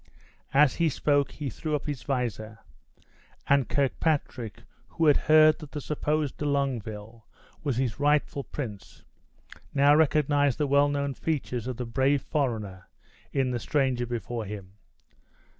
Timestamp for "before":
14.07-14.45